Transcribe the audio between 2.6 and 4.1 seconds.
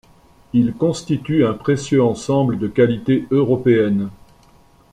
qualité européenne.